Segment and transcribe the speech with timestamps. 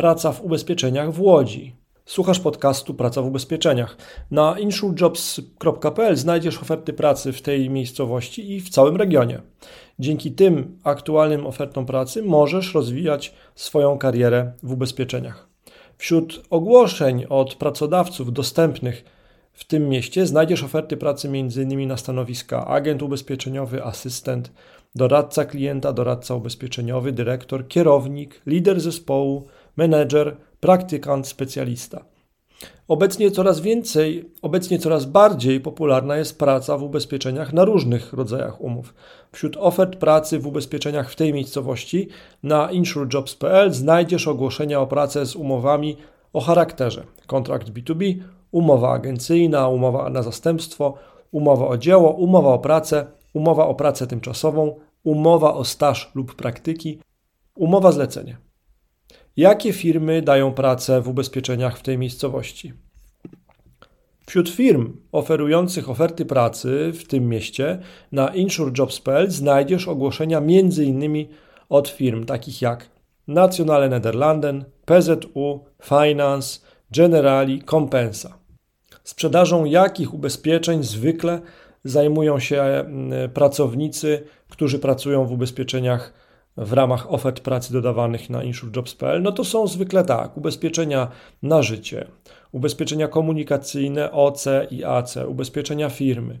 [0.00, 1.74] praca w ubezpieczeniach w Łodzi.
[2.06, 3.96] Słuchasz podcastu Praca w ubezpieczeniach.
[4.30, 9.40] Na insurejobs.pl znajdziesz oferty pracy w tej miejscowości i w całym regionie.
[9.98, 15.48] Dzięki tym aktualnym ofertom pracy możesz rozwijać swoją karierę w ubezpieczeniach.
[15.98, 19.04] Wśród ogłoszeń od pracodawców dostępnych
[19.52, 21.88] w tym mieście znajdziesz oferty pracy m.in.
[21.88, 24.52] na stanowiska agent ubezpieczeniowy, asystent,
[24.94, 29.48] doradca klienta, doradca ubezpieczeniowy, dyrektor, kierownik, lider zespołu,
[29.80, 32.04] menedżer, praktykant, specjalista.
[32.88, 38.94] Obecnie coraz więcej, obecnie coraz bardziej popularna jest praca w ubezpieczeniach na różnych rodzajach umów.
[39.32, 42.08] Wśród ofert pracy w ubezpieczeniach w tej miejscowości
[42.42, 45.96] na insurejobs.pl znajdziesz ogłoszenia o pracę z umowami
[46.32, 48.14] o charakterze kontrakt B2B,
[48.50, 50.94] umowa agencyjna, umowa na zastępstwo,
[51.32, 54.74] umowa o dzieło, umowa o pracę, umowa o pracę tymczasową,
[55.04, 57.00] umowa o staż lub praktyki,
[57.54, 58.49] umowa zlecenie.
[59.36, 62.72] Jakie firmy dają pracę w ubezpieczeniach w tej miejscowości?
[64.26, 67.78] Wśród firm oferujących oferty pracy w tym mieście
[68.12, 71.26] na insurejobs.pl znajdziesz ogłoszenia m.in.
[71.68, 72.88] od firm takich jak
[73.28, 76.60] Nationale Nederlanden, PZU, Finance,
[76.90, 78.38] Generali, Compensa.
[79.04, 81.40] Sprzedażą jakich ubezpieczeń zwykle
[81.84, 86.12] zajmują się mm, pracownicy, którzy pracują w ubezpieczeniach
[86.56, 91.08] w ramach ofert pracy dodawanych na insurejobs.pl, no to są zwykle tak, ubezpieczenia
[91.42, 92.06] na życie,
[92.52, 96.38] ubezpieczenia komunikacyjne OC i AC, ubezpieczenia firmy,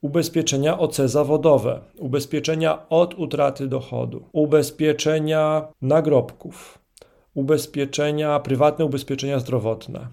[0.00, 6.78] ubezpieczenia OC zawodowe, ubezpieczenia od utraty dochodu, ubezpieczenia nagrobków,
[7.34, 10.08] ubezpieczenia, prywatne ubezpieczenia zdrowotne.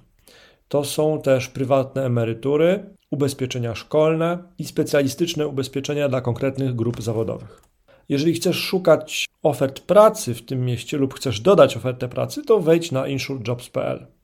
[0.67, 7.61] To są też prywatne emerytury, ubezpieczenia szkolne i specjalistyczne ubezpieczenia dla konkretnych grup zawodowych.
[8.09, 12.91] Jeżeli chcesz szukać ofert pracy w tym mieście lub chcesz dodać ofertę pracy, to wejdź
[12.91, 14.14] na insurejobs.pl.